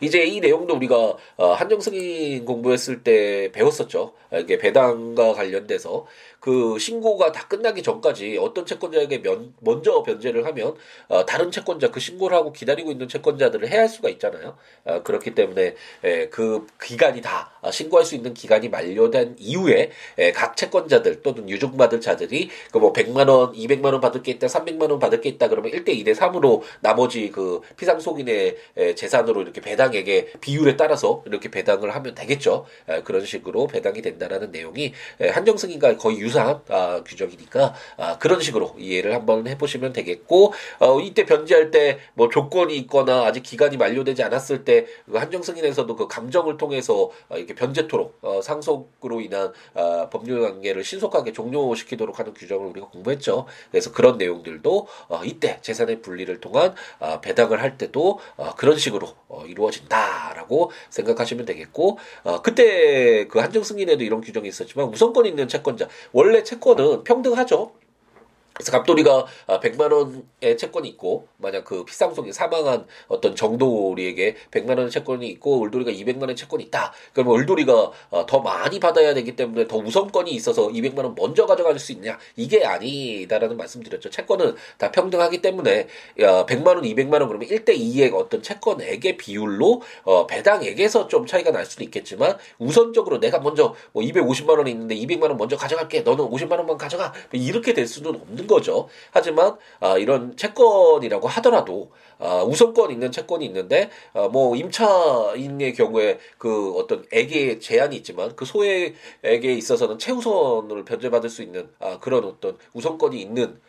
이제 0.00 0.24
이 0.24 0.40
내용도 0.40 0.74
우리가 0.74 1.16
어, 1.36 1.52
한정승인 1.52 2.44
공부했을 2.44 3.04
때 3.04 3.52
배웠었죠. 3.52 4.12
이게 4.32 4.58
배당과 4.58 5.34
관련돼서 5.34 6.04
그 6.40 6.78
신고가 6.78 7.32
다 7.32 7.46
끝나기 7.48 7.82
전까지 7.82 8.38
어떤 8.40 8.64
채권자에게 8.64 9.18
면, 9.22 9.52
먼저 9.60 10.02
변제를 10.02 10.46
하면 10.46 10.74
어, 11.08 11.26
다른 11.26 11.50
채권자 11.50 11.90
그 11.90 12.00
신고를 12.00 12.36
하고 12.36 12.52
기다리고 12.52 12.90
있는 12.90 13.08
채권자들을 13.08 13.68
해할 13.68 13.88
수가 13.88 14.08
있잖아요. 14.10 14.56
어, 14.84 15.02
그렇기 15.02 15.34
때문에 15.34 15.74
에, 16.04 16.28
그 16.28 16.66
기간이 16.82 17.20
다 17.20 17.52
어, 17.60 17.70
신고할 17.70 18.06
수 18.06 18.14
있는 18.14 18.34
기간이 18.34 18.68
만료된 18.68 19.36
이후에 19.38 19.90
에, 20.18 20.32
각 20.32 20.56
채권자들 20.56 21.22
또는 21.22 21.48
유증받을 21.48 22.00
자들이 22.00 22.48
그 22.72 22.78
뭐 22.78 22.92
100만 22.92 23.28
원, 23.28 23.52
200만 23.54 23.86
원 23.92 24.00
받을 24.00 24.22
게 24.22 24.30
있다, 24.32 24.46
300만 24.46 24.88
원 24.90 24.98
받을 25.00 25.20
게 25.20 25.28
있다 25.30 25.48
그러면 25.48 25.72
1대 25.72 25.88
2대 25.88 26.14
3으로 26.14 26.62
나머지 26.80 27.30
그 27.30 27.60
피상속인의 27.76 28.56
에, 28.76 28.94
재산으로 28.94 29.42
이렇게 29.42 29.60
배당액의 29.60 30.34
비율에 30.40 30.76
따라서 30.76 31.22
이렇게 31.26 31.50
배당을 31.50 31.94
하면 31.94 32.14
되겠죠. 32.14 32.66
에, 32.88 33.02
그런 33.02 33.24
식으로 33.24 33.66
배당이 33.66 34.00
된다라는 34.02 34.52
내용이 34.52 34.92
에, 35.20 35.28
한정승인과 35.28 35.96
거의 35.96 36.18
유사 36.18 36.37
한 36.38 36.60
아, 36.68 37.02
규정이니까 37.04 37.74
아, 37.96 38.18
그런 38.18 38.40
식으로 38.40 38.74
이해를 38.78 39.14
한번 39.14 39.46
해보시면 39.46 39.92
되겠고 39.92 40.52
어, 40.80 41.00
이때 41.00 41.24
변제할 41.24 41.70
때 41.70 41.98
뭐 42.14 42.28
조건이 42.28 42.76
있거나 42.78 43.24
아직 43.24 43.42
기간이 43.42 43.76
만료되지 43.76 44.22
않았을 44.24 44.64
때그 44.64 45.16
한정승인에서도 45.16 45.94
그 45.96 46.08
감정을 46.08 46.56
통해서 46.56 47.10
어, 47.28 47.36
이렇게 47.36 47.54
변제토록 47.54 48.18
어, 48.22 48.40
상속으로 48.42 49.20
인한 49.20 49.52
어, 49.74 50.08
법률 50.10 50.42
관계를 50.42 50.84
신속하게 50.84 51.32
종료시키도록 51.32 52.18
하는 52.18 52.34
규정을 52.34 52.66
우리가 52.70 52.88
공부했죠. 52.88 53.46
그래서 53.70 53.92
그런 53.92 54.18
내용들도 54.18 54.86
어, 55.08 55.20
이때 55.24 55.58
재산의 55.62 56.02
분리를 56.02 56.40
통한 56.40 56.74
어, 56.98 57.20
배당을 57.20 57.62
할 57.62 57.78
때도 57.78 58.18
어, 58.36 58.54
그런 58.56 58.76
식으로 58.78 59.08
어, 59.28 59.44
이루어진다라고 59.46 60.70
생각하시면 60.90 61.46
되겠고 61.46 61.98
어, 62.24 62.42
그때 62.42 63.26
그 63.28 63.38
한정승인에도 63.38 64.02
이런 64.04 64.20
규정이 64.20 64.48
있었지만 64.48 64.88
우선권 64.88 65.26
있는 65.26 65.48
채권자 65.48 65.88
원래 66.18 66.42
채권은 66.42 67.04
평등하죠. 67.04 67.70
그래서 68.58 68.72
갑돌이가 68.72 69.24
100만 69.46 69.92
원의 69.92 70.58
채권이 70.58 70.88
있고 70.88 71.28
만약 71.36 71.64
그 71.64 71.84
피상속이 71.84 72.32
사망한 72.32 72.86
어떤 73.06 73.36
정돌이에게 73.36 74.34
100만 74.50 74.70
원의 74.70 74.90
채권이 74.90 75.28
있고 75.28 75.64
을돌이가 75.64 75.92
200만 75.92 76.22
원의 76.22 76.34
채권이 76.34 76.64
있다. 76.64 76.92
그러면 77.12 77.38
을돌이가 77.38 77.92
어, 78.10 78.26
더 78.26 78.40
많이 78.40 78.80
받아야 78.80 79.14
되기 79.14 79.36
때문에 79.36 79.68
더 79.68 79.76
우선권이 79.76 80.32
있어서 80.32 80.68
200만 80.68 81.04
원 81.04 81.14
먼저 81.14 81.46
가져갈 81.46 81.78
수 81.78 81.92
있냐? 81.92 82.18
이게 82.34 82.64
아니다라는 82.64 83.56
말씀드렸죠. 83.56 84.10
채권은 84.10 84.56
다 84.76 84.90
평등하기 84.90 85.40
때문에 85.40 85.86
100만 86.16 86.66
원, 86.66 86.82
200만 86.82 87.20
원 87.20 87.28
그러면 87.28 87.48
1대 87.48 87.78
2의 87.78 88.12
어떤 88.12 88.42
채권액의 88.42 89.18
비율로 89.18 89.82
어, 90.02 90.26
배당액에서 90.26 91.06
좀 91.06 91.26
차이가 91.26 91.52
날 91.52 91.64
수도 91.64 91.84
있겠지만 91.84 92.36
우선적으로 92.58 93.20
내가 93.20 93.38
먼저 93.38 93.76
뭐 93.92 94.02
250만 94.02 94.58
원이 94.58 94.72
있는데 94.72 94.96
200만 94.96 95.28
원 95.28 95.36
먼저 95.36 95.56
가져갈게. 95.56 96.00
너는 96.00 96.24
50만 96.24 96.58
원만 96.58 96.76
가져가. 96.76 97.12
뭐 97.30 97.40
이렇게 97.40 97.72
될 97.72 97.86
수는 97.86 98.16
없는 98.16 98.47
거죠. 98.48 98.88
하지만 99.12 99.56
아, 99.78 99.96
이런 99.96 100.36
채권이라고 100.36 101.28
하더라도 101.28 101.92
아, 102.18 102.42
우선권 102.42 102.90
있는 102.90 103.12
채권이 103.12 103.44
있는데 103.46 103.90
아, 104.12 104.26
뭐 104.26 104.56
임차인의 104.56 105.74
경우에 105.74 106.18
그 106.38 106.72
어떤 106.72 107.04
액의 107.12 107.60
제한이 107.60 107.94
있지만 107.96 108.34
그 108.34 108.44
소액에 108.44 108.92
있어서는 109.22 110.00
최우선을 110.00 110.84
변제받을 110.84 111.30
수 111.30 111.42
있는 111.42 111.70
아, 111.78 112.00
그런 112.00 112.24
어떤 112.24 112.58
우선권이 112.72 113.20
있는 113.20 113.60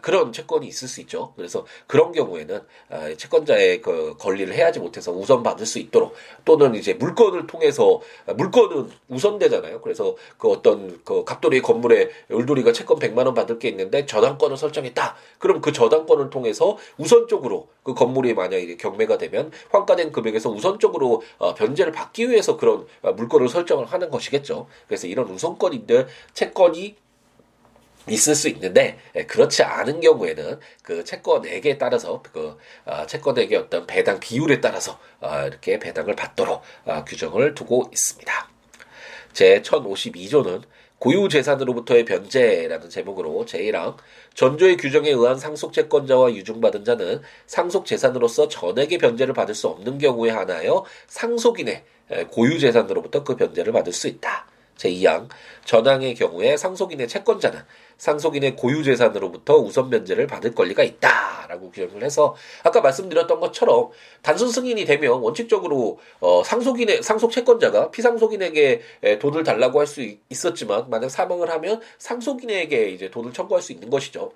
그런 0.00 0.32
채권이 0.32 0.66
있을 0.66 0.88
수 0.88 1.00
있죠. 1.02 1.32
그래서 1.36 1.64
그런 1.86 2.12
경우에는 2.12 2.60
채권자의 3.16 3.80
그 3.80 4.16
권리를 4.18 4.52
해야지 4.54 4.80
못해서 4.80 5.12
우선 5.12 5.42
받을 5.42 5.66
수 5.66 5.78
있도록 5.78 6.14
또는 6.44 6.74
이제 6.74 6.94
물건을 6.94 7.46
통해서 7.46 8.00
물건은 8.36 8.90
우선되잖아요. 9.08 9.80
그래서 9.80 10.16
그 10.38 10.48
어떤 10.48 11.00
그 11.04 11.24
갑돌이 11.24 11.62
건물에 11.62 12.10
을돌이가 12.30 12.72
채권 12.72 12.98
100만 12.98 13.26
원 13.26 13.34
받을 13.34 13.58
게 13.58 13.68
있는데 13.68 14.06
저당권을 14.06 14.56
설정했다. 14.56 15.16
그럼 15.38 15.60
그 15.60 15.72
저당권을 15.72 16.30
통해서 16.30 16.76
우선적으로 16.98 17.68
그 17.82 17.94
건물이 17.94 18.34
만약에 18.34 18.76
경매가 18.76 19.18
되면 19.18 19.50
환가된 19.70 20.12
금액에서 20.12 20.50
우선적으로 20.50 21.22
어, 21.38 21.54
변제를 21.54 21.92
받기 21.92 22.28
위해서 22.30 22.56
그런 22.56 22.86
어, 23.02 23.12
물건을 23.12 23.48
설정을 23.48 23.86
하는 23.86 24.10
것이겠죠. 24.10 24.66
그래서 24.86 25.06
이런 25.06 25.28
우선권인들 25.28 26.08
채권이 26.34 26.96
있을 28.10 28.34
수 28.34 28.48
있는데 28.48 28.98
예, 29.14 29.24
그렇지 29.24 29.62
않은 29.62 30.00
경우에는 30.00 30.58
그 30.82 31.04
채권액에 31.04 31.78
따라서 31.78 32.22
그 32.22 32.56
어, 32.84 33.06
채권액의 33.06 33.56
어떤 33.58 33.86
배당 33.86 34.20
비율에 34.20 34.60
따라서 34.60 34.98
어, 35.20 35.46
이렇게 35.46 35.78
배당을 35.78 36.16
받도록 36.16 36.62
어, 36.84 37.04
규정을 37.04 37.54
두고 37.54 37.88
있습니다. 37.92 38.48
제 39.32 39.62
1052조는 39.62 40.62
고유재산으로부터의 40.98 42.04
변제라는 42.04 42.90
제목으로 42.90 43.46
제1항 43.46 43.96
전조의 44.34 44.76
규정에 44.76 45.08
의한 45.08 45.38
상속채권자와 45.38 46.34
유증받은 46.34 46.84
자는 46.84 47.22
상속재산으로서 47.46 48.48
전액의 48.48 48.98
변제를 48.98 49.32
받을 49.32 49.54
수 49.54 49.68
없는 49.68 49.96
경우에 49.96 50.30
한하여 50.30 50.84
상속인의 51.06 51.84
고유재산으로부터 52.32 53.24
그 53.24 53.36
변제를 53.36 53.72
받을 53.72 53.94
수 53.94 54.08
있다. 54.08 54.49
제2항 54.80 55.28
전항의 55.66 56.14
경우에 56.14 56.56
상속인의 56.56 57.06
채권자는 57.06 57.60
상속인의 57.98 58.56
고유 58.56 58.82
재산으로부터 58.82 59.56
우선 59.56 59.90
변제를 59.90 60.26
받을 60.26 60.54
권리가 60.54 60.82
있다라고 60.82 61.70
규정을 61.70 62.02
해서 62.02 62.34
아까 62.64 62.80
말씀드렸던 62.80 63.40
것처럼 63.40 63.90
단순 64.22 64.50
승인이 64.50 64.86
되면 64.86 65.20
원칙적으로 65.20 65.98
어 66.20 66.42
상속인의 66.42 67.02
상속 67.02 67.30
채권자가 67.32 67.90
피상속인에게 67.90 68.80
돈을 69.20 69.44
달라고 69.44 69.78
할 69.80 69.90
수 69.90 70.06
있었지만 70.28 70.88
만약 70.88 71.08
사망을 71.08 71.50
하면 71.50 71.80
상속인에게 71.98 72.90
이제 72.90 73.10
돈을 73.10 73.32
청구할 73.32 73.60
수 73.60 73.72
있는 73.72 73.90
것이죠. 73.90 74.30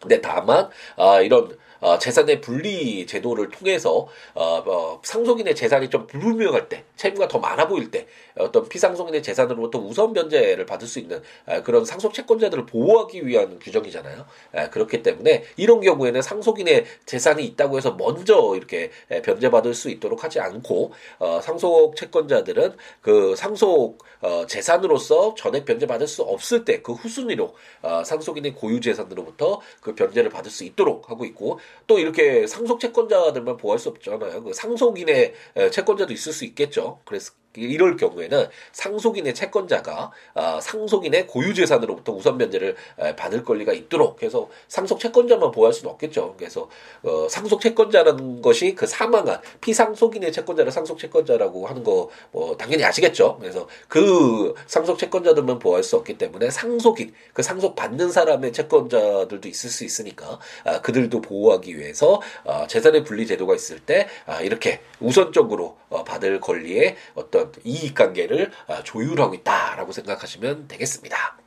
근데 0.00 0.20
다만 0.20 0.68
아 0.96 1.22
이런 1.22 1.56
어, 1.86 1.98
재산의 1.98 2.40
분리 2.40 3.06
제도를 3.06 3.48
통해서 3.50 4.08
어, 4.34 4.62
어, 4.66 5.00
상속인의 5.02 5.54
재산이 5.54 5.88
좀 5.90 6.06
불분명할 6.06 6.68
때, 6.68 6.84
채무가 6.96 7.28
더 7.28 7.38
많아 7.38 7.68
보일 7.68 7.90
때 7.90 8.06
어떤 8.38 8.68
피상속인의 8.68 9.22
재산으로부터 9.22 9.78
우선 9.78 10.12
변제를 10.12 10.66
받을 10.66 10.88
수 10.88 10.98
있는 10.98 11.22
아, 11.46 11.62
그런 11.62 11.84
상속 11.84 12.14
채권자들을 12.14 12.66
보호하기 12.66 13.26
위한 13.26 13.58
규정이잖아요. 13.60 14.26
아, 14.54 14.70
그렇기 14.70 15.02
때문에 15.02 15.44
이런 15.56 15.80
경우에는 15.80 16.22
상속인의 16.22 16.86
재산이 17.04 17.44
있다고 17.44 17.76
해서 17.76 17.92
먼저 17.92 18.54
이렇게 18.56 18.90
변제받을 19.22 19.74
수 19.74 19.88
있도록 19.90 20.24
하지 20.24 20.40
않고 20.40 20.92
어, 21.18 21.40
상속 21.42 21.96
채권자들은 21.96 22.76
그 23.00 23.36
상속 23.36 23.98
어, 24.22 24.46
재산으로서 24.46 25.34
전액 25.36 25.64
변제받을 25.64 26.06
수 26.06 26.22
없을 26.22 26.64
때 26.64 26.76
그 26.86 26.92
후순위로 26.92 27.52
어, 27.82 28.04
상속인의 28.04 28.54
고유 28.54 28.80
재산으로부터 28.80 29.60
그 29.80 29.96
변제를 29.96 30.30
받을 30.30 30.52
수 30.52 30.62
있도록 30.62 31.10
하고 31.10 31.24
있고 31.24 31.58
또 31.86 31.98
이렇게 31.98 32.46
상속 32.46 32.80
채권자들만 32.80 33.56
보호할 33.56 33.78
수 33.78 33.88
없잖아요. 33.90 34.42
그 34.42 34.52
상속인의 34.52 35.34
채권자도 35.70 36.12
있을 36.12 36.32
수 36.32 36.44
있겠죠. 36.44 37.00
그래서 37.04 37.32
이럴 37.56 37.96
경우에는 37.96 38.46
상속인의 38.72 39.34
채권자가 39.34 40.10
아, 40.34 40.60
상속인의 40.60 41.26
고유재산으로부터 41.26 42.12
우선 42.12 42.38
변제를 42.38 42.76
받을 43.16 43.44
권리가 43.44 43.72
있도록 43.72 44.22
해서 44.22 44.48
상속 44.68 45.00
채권자만 45.00 45.50
보호할 45.50 45.72
수는 45.72 45.90
없겠죠. 45.92 46.34
그래서 46.38 46.68
어, 47.02 47.28
상속 47.28 47.60
채권자라는 47.60 48.42
것이 48.42 48.74
그 48.74 48.86
사망한 48.86 49.40
피상속인의 49.60 50.32
채권자를 50.32 50.72
상속 50.72 50.98
채권자라고 50.98 51.66
하는 51.66 51.82
거 51.82 52.06
뭐 52.32 52.56
당연히 52.56 52.84
아시겠죠. 52.84 53.36
그래서 53.40 53.66
그 53.88 54.54
상속 54.66 54.98
채권자들만 54.98 55.58
보호할 55.58 55.82
수 55.82 55.96
없기 55.96 56.18
때문에 56.18 56.50
상속인 56.50 57.12
그 57.32 57.42
상속 57.42 57.74
받는 57.76 58.10
사람의 58.10 58.52
채권자들도 58.52 59.48
있을 59.48 59.70
수 59.70 59.84
있으니까 59.84 60.38
아, 60.64 60.80
그들도 60.80 61.20
보호하기 61.20 61.78
위해서 61.78 62.20
아, 62.44 62.66
재산의 62.66 63.04
분리 63.04 63.26
제도가 63.26 63.54
있을 63.54 63.80
때 63.80 64.06
아, 64.26 64.40
이렇게 64.42 64.80
우선적으로 65.00 65.76
어, 65.88 66.04
받을 66.04 66.40
권리에 66.40 66.96
어떤 67.14 67.45
이익관계를 67.64 68.52
아, 68.68 68.82
조율하고 68.82 69.34
있다라고 69.34 69.92
생각하시면 69.92 70.68
되겠습니다. 70.68 71.38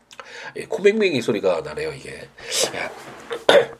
예, 0.57 0.65
코맹맹이 0.65 1.21
소리가 1.21 1.62
나네요 1.62 1.93
이게. 1.93 2.29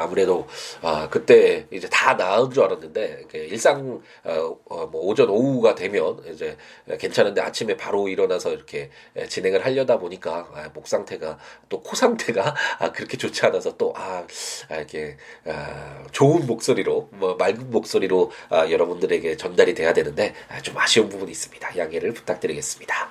아무래도 0.00 0.46
아 0.80 1.08
그때 1.10 1.66
이제 1.70 1.88
다 1.90 2.14
나은 2.14 2.50
줄 2.50 2.64
알았는데 2.64 3.26
일상 3.34 4.00
어, 4.24 4.56
어, 4.66 4.86
뭐 4.86 5.02
오전 5.02 5.28
오후가 5.28 5.74
되면 5.74 6.22
이제 6.32 6.56
괜찮은데 6.98 7.42
아침에 7.42 7.76
바로 7.76 8.08
일어나서 8.08 8.52
이렇게 8.52 8.90
진행을 9.28 9.64
하려다 9.64 9.98
보니까 9.98 10.48
아, 10.54 10.70
목 10.72 10.88
상태가 10.88 11.38
또 11.68 11.82
코 11.82 11.96
상태가 11.96 12.54
아, 12.78 12.92
그렇게 12.92 13.16
좋지 13.16 13.44
않아서 13.46 13.76
또아 13.76 14.24
아, 14.68 14.76
이렇게 14.76 15.16
아, 15.44 16.02
좋은 16.12 16.46
목소리로 16.46 17.08
뭐 17.12 17.34
맑은 17.34 17.70
목소리로 17.70 18.30
아, 18.48 18.70
여러분들에게 18.70 19.36
전달이 19.36 19.74
돼야 19.74 19.92
되는데 19.92 20.34
아, 20.48 20.60
좀 20.62 20.78
아쉬운 20.78 21.08
부분이 21.08 21.30
있습니다. 21.30 21.76
양해를 21.76 22.14
부탁드리겠습니다. 22.14 23.10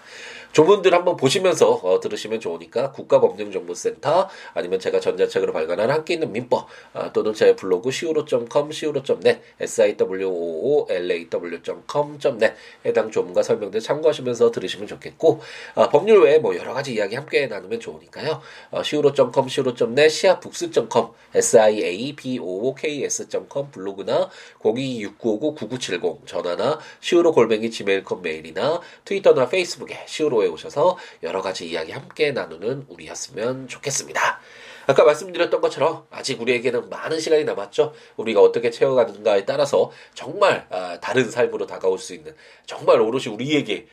조문들 0.52 0.94
한번 0.94 1.18
보시면서 1.18 1.72
어, 1.72 2.00
들으시면 2.00 2.40
좋으니까 2.40 2.92
국가법령정보센터 2.92 4.30
아니면 4.54 4.80
제가 4.80 5.00
전자책으로 5.00 5.52
발간한 5.54 5.90
함께 5.90 6.14
있는 6.16 6.32
민법 6.32 6.68
아, 6.94 7.12
또는 7.14 7.34
제 7.34 7.56
블로그 7.56 7.90
siwo.com, 7.90 8.70
siwo.net, 8.70 9.40
siwoolaw.com.net 9.62 12.54
해당 12.86 13.10
조문과 13.12 13.44
설명들 13.44 13.80
참고하시면서 13.80 14.52
들으시면 14.52 14.88
좋겠고 14.88 15.40
아, 15.76 15.88
법률 15.90 16.24
외에 16.24 16.40
뭐 16.40 16.56
여러 16.56 16.74
가지 16.74 16.94
이야기 16.94 17.16
함께 17.16 17.48
나누면 17.48 17.80
좋으니까요. 17.80 18.42
어, 18.72 18.82
siwo.com, 18.82 19.48
siwo.net, 19.48 20.08
siabooks.com, 20.08 21.12
siabooks.com 21.34 23.72
블로그나 23.72 24.30
026959-9970 24.60 26.26
전화나 26.26 26.80
siwo 27.02 27.32
골뱅이 27.32 27.70
지메일컴 27.70 28.22
메일이나 28.22 28.82
트위터나 29.06 29.50
페이스북에 29.50 30.06
siwo 30.08 30.41
오셔서 30.48 30.98
여러 31.24 31.42
가지 31.42 31.70
이야기 31.70 31.92
함께 31.92 32.32
나누는 32.32 32.86
우리였으면 32.90 33.68
좋겠습니다. 33.68 34.40
아까 34.88 35.04
말씀드렸던 35.04 35.62
것처럼 35.62 36.06
아직 36.10 36.42
우리에게는 36.42 36.90
많은 36.90 37.20
시간이 37.20 37.44
남았죠. 37.44 37.94
우리가 38.18 38.42
어떻게 38.42 38.70
채워가는가에 38.72 39.46
따라서 39.46 39.92
정말 40.14 40.68
아, 40.70 41.00
다른 41.00 41.30
삶으로 41.30 41.68
다가올 41.68 41.98
수 42.00 42.14
있는 42.14 42.36
정말 42.66 43.00
오롯이 43.02 43.28
우리에게 43.28 43.88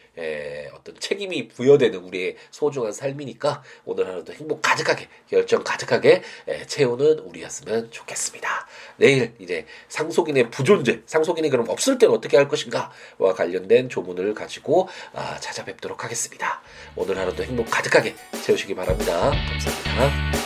어떤 0.75 0.99
책임이 0.99 1.49
부여되는 1.49 1.99
우리의 2.01 2.37
소중한 2.51 2.93
삶이니까 2.93 3.63
오늘 3.85 4.09
하루도 4.09 4.33
행복 4.33 4.63
가득하게 4.63 5.09
열정 5.33 5.63
가득하게 5.63 6.23
채우는 6.67 7.21
우리였으면 7.21 7.91
좋겠습니다. 7.91 8.67
내일 8.97 9.33
이제 9.39 9.67
상속인의 9.89 10.51
부존재, 10.51 11.03
상속인이 11.07 11.49
그럼 11.51 11.69
없을 11.69 11.99
때는 11.99 12.15
어떻게 12.15 12.37
할 12.37 12.49
것인가와 12.49 13.35
관련된 13.37 13.89
조문을 13.89 14.35
가지고 14.35 14.89
아, 15.13 15.39
찾아뵙도록 15.39 16.05
하겠습니다. 16.05 16.61
오늘 16.97 17.19
하루도 17.19 17.45
행복 17.45 17.71
가득하게 17.71 18.15
채우시기 18.43 18.75
바랍니다. 18.75 19.31
감사합니다. 19.31 20.38